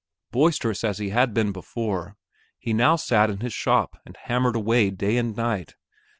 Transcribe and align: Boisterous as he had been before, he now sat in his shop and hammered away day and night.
Boisterous 0.31 0.83
as 0.83 0.97
he 0.97 1.09
had 1.09 1.31
been 1.31 1.51
before, 1.51 2.17
he 2.57 2.73
now 2.73 2.95
sat 2.95 3.29
in 3.29 3.41
his 3.41 3.53
shop 3.53 4.01
and 4.03 4.17
hammered 4.23 4.55
away 4.55 4.89
day 4.89 5.15
and 5.15 5.35
night. 5.35 5.75